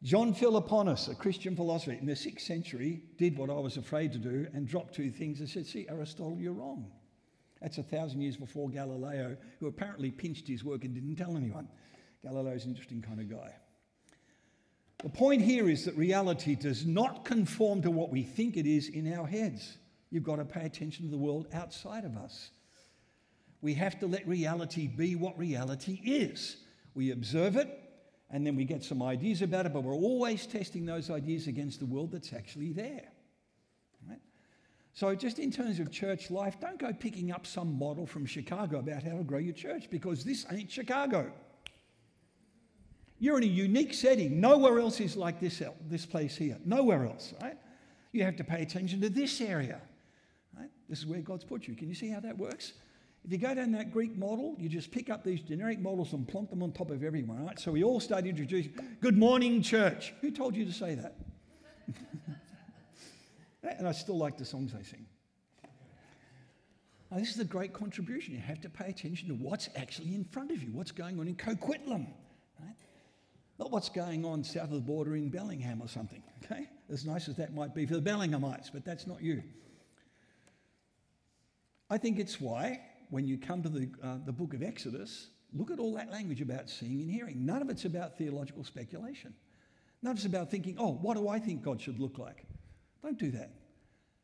[0.02, 4.18] John Philoponus, a Christian philosopher in the 6th century, did what I was afraid to
[4.18, 6.90] do and dropped two things and said, See, Aristotle, you're wrong.
[7.60, 11.68] That's a thousand years before Galileo, who apparently pinched his work and didn't tell anyone.
[12.22, 13.54] Galileo's an interesting kind of guy.
[15.06, 18.88] The point here is that reality does not conform to what we think it is
[18.88, 19.78] in our heads.
[20.10, 22.50] You've got to pay attention to the world outside of us.
[23.60, 26.56] We have to let reality be what reality is.
[26.96, 27.68] We observe it
[28.30, 31.78] and then we get some ideas about it, but we're always testing those ideas against
[31.78, 33.06] the world that's actually there.
[34.08, 34.18] Right?
[34.92, 38.80] So, just in terms of church life, don't go picking up some model from Chicago
[38.80, 41.30] about how to grow your church because this ain't Chicago.
[43.18, 44.40] You're in a unique setting.
[44.40, 46.58] Nowhere else is like this, uh, this place here.
[46.64, 47.56] Nowhere else, right?
[48.12, 49.80] You have to pay attention to this area.
[50.58, 50.70] Right?
[50.88, 51.74] This is where God's put you.
[51.74, 52.74] Can you see how that works?
[53.24, 56.28] If you go down that Greek model, you just pick up these generic models and
[56.28, 57.58] plonk them on top of everyone, right?
[57.58, 60.14] So we all start introducing, good morning, church.
[60.20, 61.16] Who told you to say that?
[63.64, 65.04] Eh, and I still like the songs they sing.
[67.10, 68.32] Now, this is a great contribution.
[68.32, 71.26] You have to pay attention to what's actually in front of you, what's going on
[71.26, 72.06] in Coquitlam,
[72.60, 72.76] right?
[73.58, 76.68] Not what's going on south of the border in Bellingham or something, okay?
[76.90, 79.42] As nice as that might be for the Bellinghamites, but that's not you.
[81.88, 85.70] I think it's why, when you come to the, uh, the book of Exodus, look
[85.70, 87.46] at all that language about seeing and hearing.
[87.46, 89.32] None of it's about theological speculation.
[90.02, 92.44] None of it's about thinking, oh, what do I think God should look like?
[93.02, 93.52] Don't do that.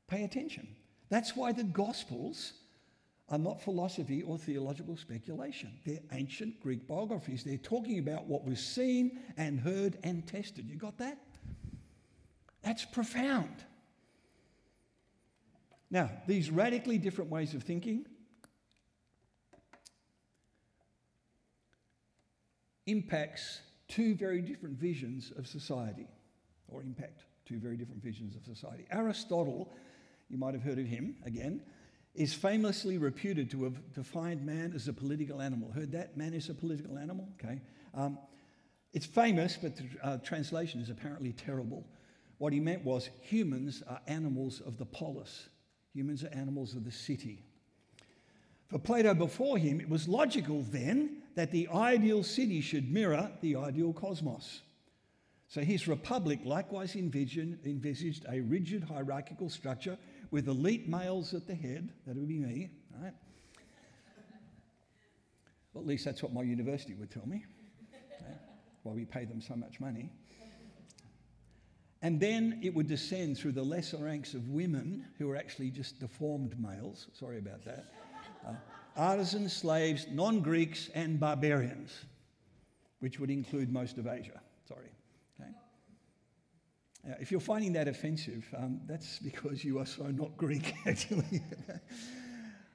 [0.09, 0.69] Pay attention.
[1.09, 2.53] That's why the Gospels
[3.33, 5.73] are not philosophy or theological speculation.
[5.87, 7.43] They're ancient Greek biographies.
[7.43, 10.69] They're talking about what was seen and heard and tested.
[10.69, 11.19] You got that?
[12.63, 13.65] That's profound.
[15.91, 18.05] Now, these radically different ways of thinking
[22.87, 26.07] impacts two very different visions of society,
[26.69, 28.85] or impact two very different visions of society.
[28.91, 29.73] Aristotle,
[30.29, 31.63] you might have heard of him again,
[32.15, 35.71] is famously reputed to have defined man as a political animal.
[35.73, 36.17] Heard that?
[36.17, 37.29] Man is a political animal?
[37.43, 37.61] Okay.
[37.95, 38.19] Um,
[38.93, 41.87] it's famous, but the uh, translation is apparently terrible.
[42.39, 45.49] What he meant was humans are animals of the polis,
[45.95, 47.45] Humans are animals of the city.
[48.69, 53.57] For Plato before him, it was logical then that the ideal city should mirror the
[53.57, 54.63] ideal cosmos.
[55.49, 59.99] So his republic likewise envisaged a rigid hierarchical structure
[60.33, 63.13] with elite males at the head, that would be me, right?
[65.73, 67.45] Well, at least that's what my university would tell me,
[68.21, 68.33] okay?
[68.83, 70.11] why we pay them so much money.
[72.01, 76.01] And then it would descend through the lesser ranks of women who are actually just
[76.01, 77.07] deformed males.
[77.13, 77.85] Sorry about that.
[78.45, 78.55] Uh,
[78.97, 81.93] artisans, slaves, non Greeks, and barbarians,
[82.99, 84.41] which would include most of Asia.
[84.67, 84.91] Sorry.
[87.05, 91.43] Uh, if you're finding that offensive, um, that's because you are so not Greek, actually.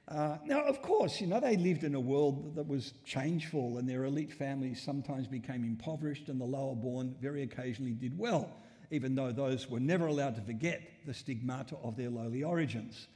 [0.06, 3.88] Uh, now, of course, you know, they lived in a world that was changeful, and
[3.88, 8.50] their elite families sometimes became impoverished, and the lower born very occasionally did well
[8.90, 13.08] even though those were never allowed to forget the stigmata of their lowly origins.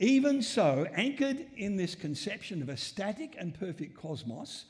[0.00, 4.66] Even so, anchored in this conception of a static and perfect cosmos,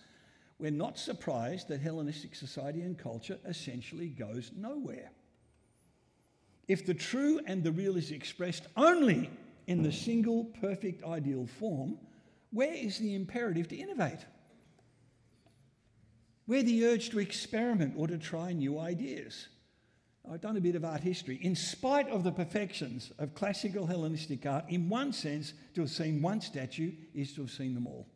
[0.58, 5.10] we're not surprised that Hellenistic society and culture essentially goes nowhere.
[6.68, 9.30] If the true and the real is expressed only
[9.66, 11.98] in the single perfect ideal form,
[12.52, 14.20] where is the imperative to innovate?
[16.46, 19.48] Where the urge to experiment or to try new ideas?
[20.30, 21.38] I've done a bit of art history.
[21.42, 26.20] In spite of the perfections of classical Hellenistic art, in one sense, to have seen
[26.20, 28.06] one statue is to have seen them all.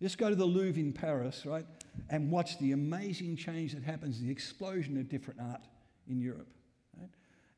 [0.00, 1.66] Just go to the Louvre in Paris, right,
[2.08, 5.62] and watch the amazing change that happens, the explosion of different art
[6.08, 6.48] in Europe.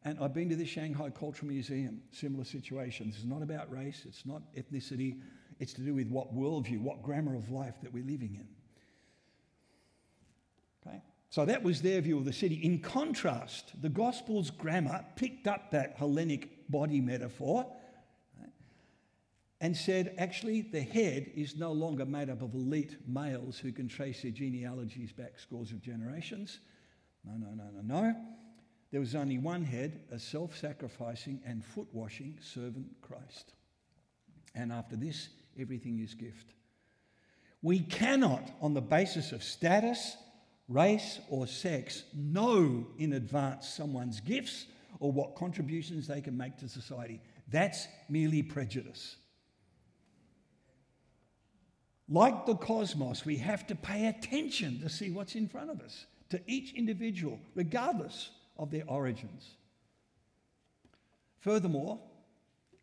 [0.05, 0.11] Right?
[0.11, 3.17] And I've been to the Shanghai Cultural Museum, similar situations.
[3.17, 5.19] It's not about race, it's not ethnicity,
[5.59, 8.49] it's to do with what worldview, what grammar of life that we're living in.
[10.87, 11.03] Okay?
[11.29, 12.57] So that was their view of the city.
[12.57, 17.67] In contrast, the Gospel's grammar picked up that Hellenic body metaphor
[19.63, 23.89] and said, actually, the head is no longer made up of elite males who can
[23.89, 26.61] trace their genealogies back scores of generations.
[27.25, 28.17] No, no, no, no, no.
[28.91, 33.53] There was only one head, a self sacrificing and foot washing servant Christ.
[34.55, 36.55] And after this, everything is gift.
[37.63, 40.17] We cannot, on the basis of status,
[40.69, 44.67] race, or sex know in advance someone's gifts
[44.99, 47.21] or what contributions they can make to society.
[47.49, 49.17] That's merely prejudice.
[52.09, 56.07] Like the cosmos, we have to pay attention to see what's in front of us,
[56.31, 59.57] to each individual, regardless of their origins.
[61.41, 61.99] Furthermore,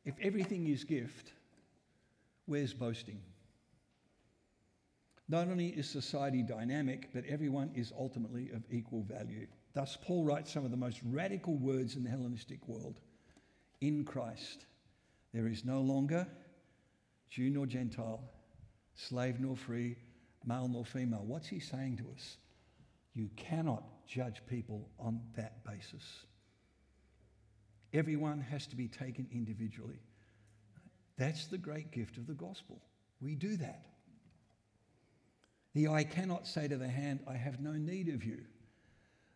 [0.03, 1.31] if everything is gift,
[2.47, 3.21] where's boasting?
[5.29, 9.45] Not only is society dynamic, but everyone is ultimately of equal value.
[9.73, 12.99] Thus, Paul writes some of the most radical words in the Hellenistic world.
[13.81, 14.65] In Christ,
[15.33, 16.25] there is no longer
[17.29, 18.21] Jew nor Gentile,
[18.95, 19.97] slave nor free,
[20.45, 21.23] male nor female.
[21.27, 22.37] What's he saying to us?
[23.13, 26.25] You cannot judge people on that basis.
[27.93, 29.99] Everyone has to be taken individually.
[31.17, 32.81] That's the great gift of the gospel.
[33.21, 33.85] We do that.
[35.73, 38.39] The eye cannot say to the hand, I have no need of you.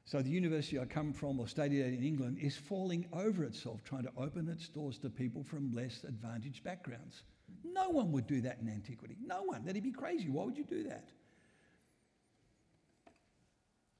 [0.05, 3.83] So the university I come from or studied at in England is falling over itself
[3.83, 7.23] trying to open its doors to people from less advantaged backgrounds.
[7.63, 9.15] No one would do that in antiquity.
[9.23, 9.63] No one.
[9.63, 10.29] That'd be crazy.
[10.29, 11.09] Why would you do that?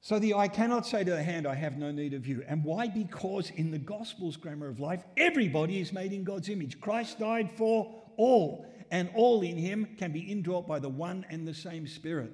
[0.02, 2.42] So the eye cannot say to the hand, I have no need of you.
[2.48, 2.88] And why?
[2.88, 6.80] Because in the gospel's grammar of life, everybody is made in God's image.
[6.80, 11.46] Christ died for all, and all in him can be indwelt by the one and
[11.46, 12.32] the same Spirit.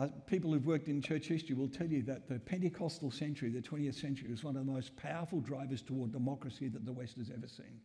[0.00, 3.60] Uh, people who've worked in church history will tell you that the Pentecostal century, the
[3.60, 7.28] 20th century, was one of the most powerful drivers toward democracy that the West has
[7.28, 7.80] ever seen.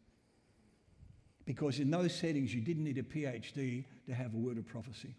[1.43, 5.17] Because in those settings, you didn't need a PhD to have a word of prophecy.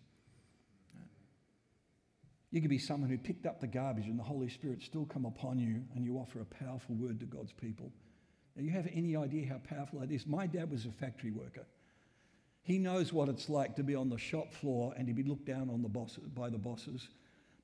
[2.52, 5.24] You could be someone who picked up the garbage and the Holy Spirit still come
[5.24, 7.90] upon you and you offer a powerful word to God's people.
[8.54, 10.26] Now, you have any idea how powerful that is?
[10.26, 11.64] My dad was a factory worker.
[12.62, 15.46] He knows what it's like to be on the shop floor and to be looked
[15.46, 17.08] down on the by the bosses.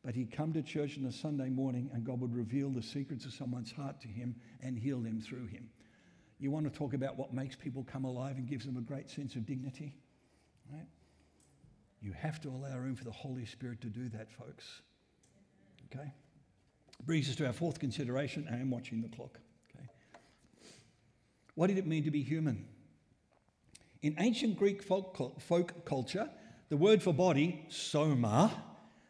[0.02, 3.26] But he'd come to church on a Sunday morning and God would reveal the secrets
[3.26, 5.68] of someone's heart to him and heal them through him.
[6.38, 9.10] You want to talk about what makes people come alive and gives them a great
[9.10, 9.94] sense of dignity?
[10.72, 10.86] Right?
[12.00, 14.82] You have to allow room for the Holy Spirit to do that, folks.
[15.92, 16.12] Okay?
[17.04, 18.46] Brings us to our fourth consideration.
[18.50, 19.38] I am watching the clock.
[19.74, 19.86] Okay?
[21.54, 22.66] What did it mean to be human?
[24.02, 26.30] In ancient Greek folk, folk culture,
[26.68, 28.52] the word for body, soma,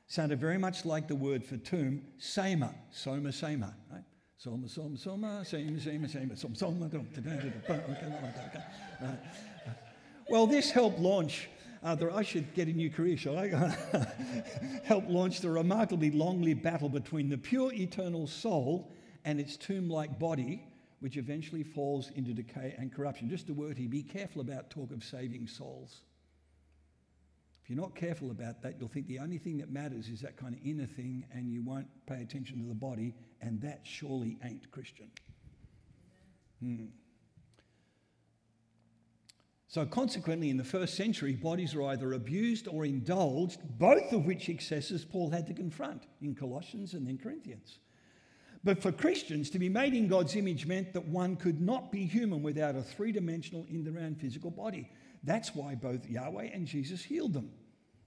[0.07, 4.05] sounded very much like the word for tomb, sema, soma, sema, right?
[4.39, 6.91] Soma, soma, soma, sema, sema, sema, soma, soma,
[10.31, 11.49] Well, this helped launch,
[11.83, 13.49] uh, I should get a new career, shall I?
[14.85, 18.93] help launch the remarkably long-lived battle between the pure eternal soul
[19.25, 20.67] and its tomb-like body,
[21.01, 23.29] which eventually falls into decay and corruption.
[23.29, 26.03] Just a word here be careful about talk of saving souls.
[27.63, 30.37] If you're not careful about that, you'll think the only thing that matters is that
[30.39, 34.39] kind of inner thing, and you won't pay attention to the body, and that surely
[34.43, 35.11] ain't Christian.
[36.61, 36.87] Hmm.
[39.71, 44.49] So, consequently, in the first century, bodies were either abused or indulged, both of which
[44.49, 47.79] excesses Paul had to confront in Colossians and then Corinthians.
[48.65, 52.07] But for Christians, to be made in God's image meant that one could not be
[52.07, 54.91] human without a three dimensional, in the round physical body.
[55.23, 57.51] That's why both Yahweh and Jesus healed them.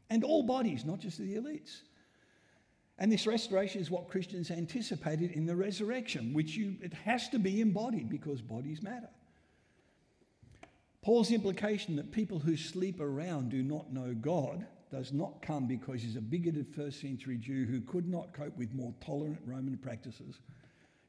[0.10, 1.82] And all bodies, not just the elites.
[2.98, 7.40] And this restoration is what Christians anticipated in the resurrection, which you, it has to
[7.40, 9.10] be embodied because bodies matter.
[11.02, 16.02] Paul's implication that people who sleep around do not know God does not come because
[16.04, 20.36] he's a bigoted first century Jew who could not cope with more tolerant Roman practices.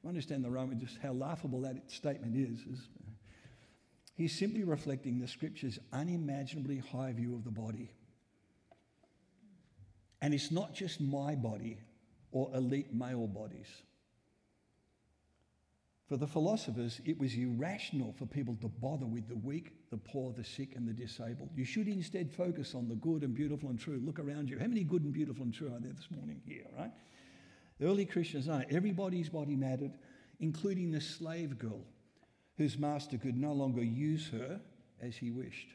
[0.02, 2.60] You understand the Roman, just how laughable that statement is.
[2.60, 2.88] is
[4.14, 7.92] he's simply reflecting the scripture's unimaginably high view of the body.
[10.22, 11.78] And it's not just my body
[12.30, 13.66] or elite male bodies.
[16.12, 20.30] For the philosophers, it was irrational for people to bother with the weak, the poor,
[20.34, 21.48] the sick, and the disabled.
[21.56, 23.98] You should instead focus on the good and beautiful and true.
[24.04, 24.58] Look around you.
[24.58, 26.90] How many good and beautiful and true are there this morning here, right?
[27.80, 29.92] The early Christians know everybody's body mattered,
[30.38, 31.80] including the slave girl
[32.58, 34.60] whose master could no longer use her
[35.00, 35.68] as he wished.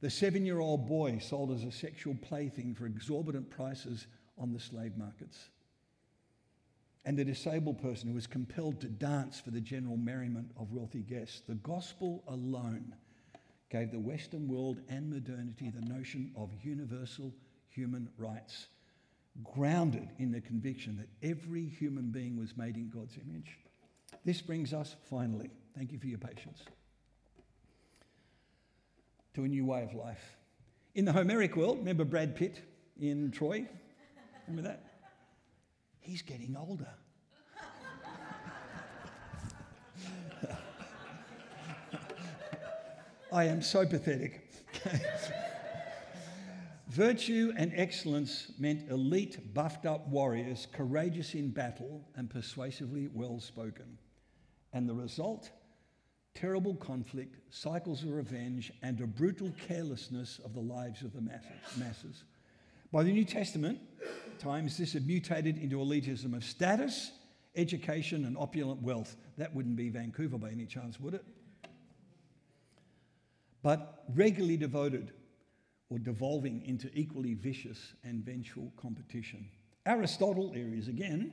[0.00, 4.06] The seven year old boy sold as a sexual plaything for exorbitant prices
[4.38, 5.50] on the slave markets
[7.04, 11.00] and the disabled person who was compelled to dance for the general merriment of wealthy
[11.00, 11.42] guests.
[11.46, 12.94] The gospel alone
[13.70, 17.32] gave the Western world and modernity the notion of universal
[17.68, 18.66] human rights,
[19.44, 23.58] grounded in the conviction that every human being was made in God's image.
[24.24, 26.62] This brings us finally, thank you for your patience,
[29.34, 30.36] to a new way of life.
[30.94, 32.62] In the Homeric world, remember Brad Pitt
[32.98, 33.66] in Troy?
[34.48, 34.87] Remember that?
[36.08, 36.88] He's getting older.
[43.30, 44.50] I am so pathetic.
[46.88, 53.98] Virtue and excellence meant elite, buffed up warriors, courageous in battle and persuasively well spoken.
[54.72, 55.50] And the result?
[56.34, 62.24] Terrible conflict, cycles of revenge, and a brutal carelessness of the lives of the masses.
[62.90, 63.78] By the New Testament,
[64.38, 67.12] times this had mutated into elitism of status,
[67.56, 69.16] education, and opulent wealth.
[69.36, 71.24] That wouldn't be Vancouver by any chance, would it?
[73.62, 75.12] But regularly devoted
[75.90, 79.48] or devolving into equally vicious and vengeful competition.
[79.86, 81.32] Aristotle, there he is again,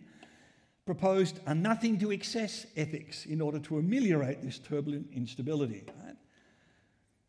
[0.85, 5.83] proposed a nothing to excess ethics in order to ameliorate this turbulent instability.
[6.03, 6.15] Right?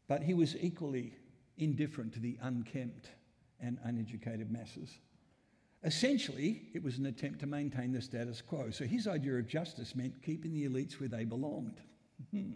[0.09, 1.16] But he was equally
[1.59, 3.09] indifferent to the unkempt
[3.61, 4.99] and uneducated masses.
[5.87, 8.70] Essentially, it was an attempt to maintain the status quo.
[8.70, 11.80] So his idea of justice meant keeping the elites where they belonged.
[12.32, 12.55] Hmm.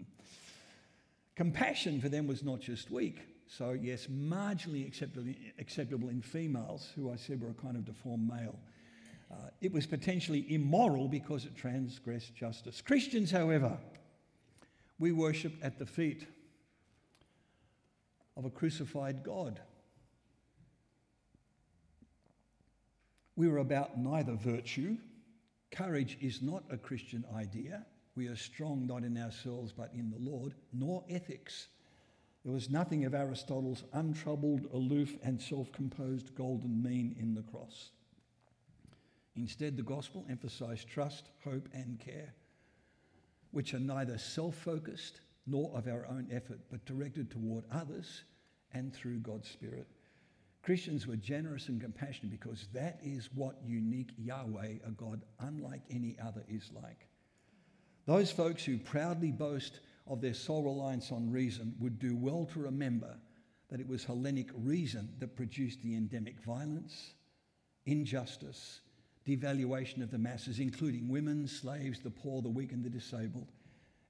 [1.36, 4.84] Compassion for them was not just weak, so yes, marginally
[5.58, 8.58] acceptable, in females, who I said were a kind of deformed male.
[9.30, 12.82] Uh, it was potentially immoral because it transgressed justice.
[12.82, 13.78] Christians, however,
[14.98, 16.26] we worship at the feet
[18.36, 19.60] of a crucified God.
[23.36, 24.96] We were about neither virtue.
[25.70, 27.86] Courage is not a Christian idea.
[28.16, 31.68] We are strong not in ourselves but in the Lord, nor ethics.
[32.44, 37.90] There was nothing of Aristotle's untroubled, aloof, and self composed golden mean in the cross.
[39.36, 42.34] Instead, the gospel emphasized trust, hope, and care,
[43.52, 48.24] which are neither self focused nor of our own effort, but directed toward others
[48.72, 49.86] and through God's Spirit.
[50.62, 56.16] Christians were generous and compassionate because that is what unique Yahweh, a God unlike any
[56.22, 57.08] other, is like.
[58.06, 62.60] Those folks who proudly boast of their sole reliance on reason would do well to
[62.60, 63.16] remember
[63.70, 67.14] that it was Hellenic reason that produced the endemic violence,
[67.86, 68.80] injustice,
[69.26, 73.48] devaluation of the masses, including women, slaves, the poor, the weak, and the disabled,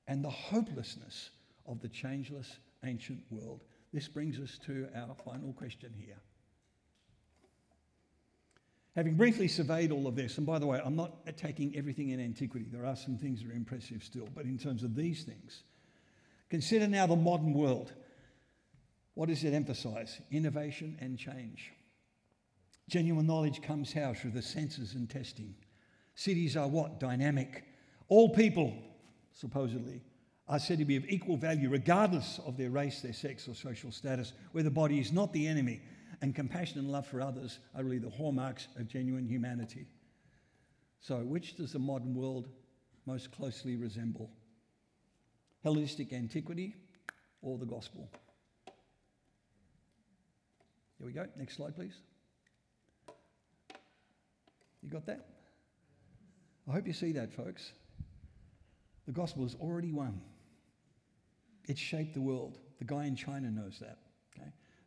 [0.09, 1.31] and the hopelessness
[1.67, 3.61] of the changeless ancient world.
[3.93, 6.17] This brings us to our final question here.
[8.97, 12.21] Having briefly surveyed all of this, and by the way, I'm not attacking everything in
[12.21, 15.63] antiquity, there are some things that are impressive still, but in terms of these things,
[16.49, 17.93] consider now the modern world.
[19.15, 20.21] What does it emphasize?
[20.33, 21.73] Innovation and change.
[22.89, 24.15] Genuine knowledge comes how?
[24.15, 25.55] Through the senses and testing.
[26.17, 26.99] Cities are what?
[26.99, 27.65] Dynamic.
[28.09, 28.75] All people,
[29.33, 30.03] supposedly,
[30.49, 33.93] are said to be of equal value regardless of their race, their sex, or social
[33.93, 35.81] status, where the body is not the enemy,
[36.23, 39.87] and compassion and love for others are really the hallmarks of genuine humanity.
[41.01, 42.49] So, which does the modern world
[43.07, 44.31] most closely resemble?
[45.65, 46.77] Hellenistic antiquity
[47.41, 48.11] or the gospel?
[50.99, 51.27] Here we go.
[51.37, 51.95] Next slide, please.
[54.83, 55.27] You got that?
[56.69, 57.73] I hope you see that, folks.
[59.07, 60.21] The gospel has already won.
[61.65, 62.59] It's shaped the world.
[62.79, 63.99] The guy in China knows that.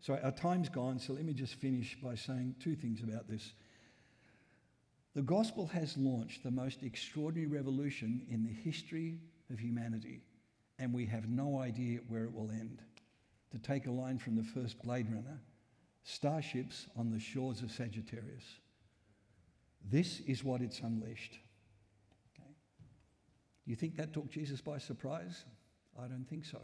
[0.04, 3.54] So our time's gone, so let me just finish by saying two things about this.
[5.16, 10.20] The gospel has launched the most extraordinary revolution in the history of humanity,
[10.78, 12.82] and we have no idea where it will end.
[13.52, 15.40] To take a line from the first Blade Runner,
[16.04, 18.44] starships on the shores of Sagittarius.
[19.90, 21.40] This is what it's unleashed.
[22.36, 22.50] Okay?
[23.64, 25.46] Do you think that took Jesus by surprise?
[25.98, 26.60] I don't think so.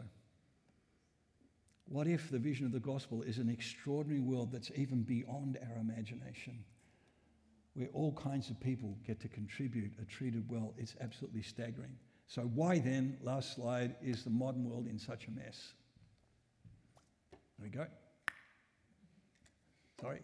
[1.90, 5.80] What if the vision of the gospel is an extraordinary world that's even beyond our
[5.80, 6.64] imagination,
[7.74, 10.72] where all kinds of people get to contribute, are treated well?
[10.78, 11.96] It's absolutely staggering.
[12.28, 15.72] So, why then, last slide, is the modern world in such a mess?
[17.32, 17.86] There we go.
[20.00, 20.20] Sorry.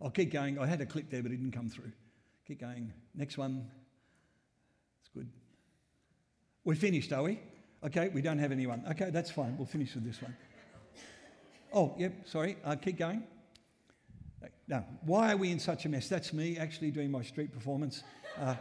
[0.00, 0.56] I'll keep going.
[0.60, 1.90] I had a click there, but it didn't come through.
[2.46, 2.92] Keep going.
[3.16, 3.68] Next one.
[5.00, 5.28] It's good.
[6.62, 7.40] We're finished, are we?
[7.84, 8.84] Okay, we don't have anyone.
[8.92, 9.56] Okay, that's fine.
[9.56, 10.36] We'll finish with this one.
[11.72, 12.56] Oh, yep, sorry.
[12.64, 13.24] Uh, keep going.
[14.66, 16.08] Now, why are we in such a mess?
[16.08, 18.02] That's me actually doing my street performance.
[18.38, 18.54] Uh,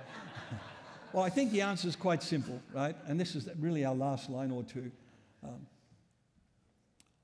[1.14, 2.96] well, I think the answer is quite simple, right?
[3.08, 4.90] And this is really our last line or two.
[5.44, 5.68] Um,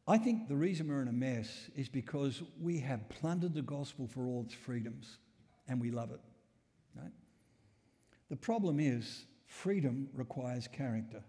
[0.06, 4.06] I think the reason we're in a mess is because we have plundered the gospel
[4.06, 5.18] for all its freedoms
[5.70, 6.20] and we love it.
[6.94, 7.12] Right?
[8.30, 11.24] The problem is, freedom requires character.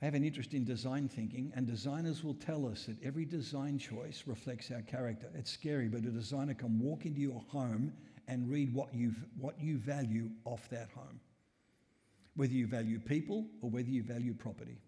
[0.00, 3.78] I have an interest in design thinking, and designers will tell us that every design
[3.78, 5.28] choice reflects our character.
[5.34, 7.92] It's scary, but a designer can walk into your home
[8.28, 11.20] and read what, you what you value off that home,
[12.34, 14.78] whether you value people or whether you value property.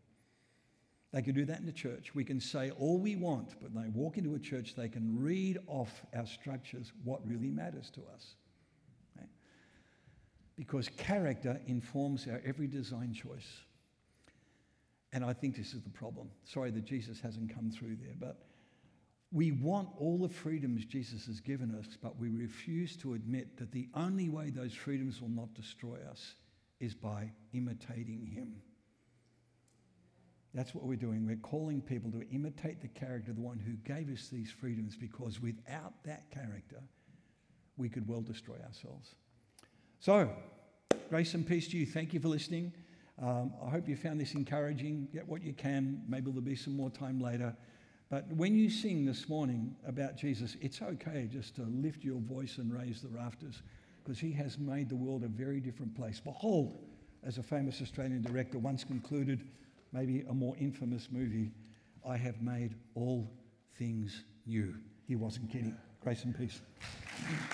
[1.12, 2.14] They can do that in the church.
[2.14, 5.58] We can say all we want, but they walk into a church, they can read
[5.66, 8.34] off our structures what really matters to us
[10.58, 13.62] because character informs our every design choice.
[15.12, 16.30] And I think this is the problem.
[16.44, 18.38] Sorry that Jesus hasn't come through there, but
[19.32, 23.72] we want all the freedoms Jesus has given us, but we refuse to admit that
[23.72, 26.34] the only way those freedoms will not destroy us
[26.80, 28.62] is by imitating Him.
[30.54, 31.26] That's what we're doing.
[31.26, 34.96] We're calling people to imitate the character of the one who gave us these freedoms
[34.96, 36.82] because without that character,
[37.76, 39.14] we could well destroy ourselves.
[40.00, 40.30] So,
[41.10, 41.84] grace and peace to you.
[41.84, 42.72] Thank you for listening.
[43.20, 45.08] Um, I hope you found this encouraging.
[45.12, 46.02] Get what you can.
[46.08, 47.56] Maybe there'll be some more time later.
[48.10, 52.58] But when you sing this morning about Jesus, it's okay just to lift your voice
[52.58, 53.62] and raise the rafters
[54.02, 56.20] because he has made the world a very different place.
[56.20, 56.78] Behold,
[57.24, 59.44] as a famous Australian director once concluded,
[59.92, 61.50] maybe a more infamous movie,
[62.08, 63.30] I have made all
[63.76, 64.74] things new.
[65.06, 65.76] He wasn't kidding.
[66.00, 66.62] Grace and peace.